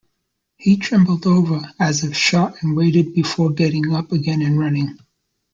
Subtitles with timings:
[0.57, 4.97] He trembled over as if shot and waited before getting up again and running.